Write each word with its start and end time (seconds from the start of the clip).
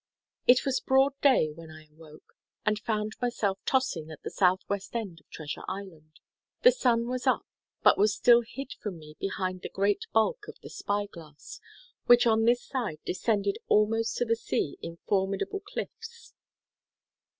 It 0.47 0.65
was 0.65 0.79
broad 0.79 1.13
day 1.21 1.51
when 1.51 1.69
I 1.69 1.85
awoke, 1.85 2.33
and 2.65 2.79
found 2.79 3.11
myself 3.21 3.59
tossing 3.67 4.09
at 4.09 4.23
the 4.23 4.31
southwest 4.31 4.95
end 4.95 5.19
of 5.19 5.29
Treasure 5.29 5.61
Island. 5.67 6.19
The 6.63 6.71
sun 6.71 7.07
was 7.07 7.27
up, 7.27 7.45
but 7.83 7.99
was 7.99 8.11
still 8.15 8.41
hid 8.41 8.73
from 8.81 8.97
me 8.97 9.15
behind 9.19 9.61
the 9.61 9.69
great 9.69 10.07
bulk 10.11 10.47
of 10.47 10.57
the 10.63 10.71
Spy 10.71 11.05
glass, 11.05 11.59
which 12.07 12.25
on 12.25 12.45
this 12.45 12.63
side 12.65 12.97
descended 13.05 13.59
almost 13.67 14.17
to 14.17 14.25
the 14.25 14.35
sea 14.35 14.79
in 14.81 14.97
formidable 15.07 15.59
cliffs. 15.59 16.33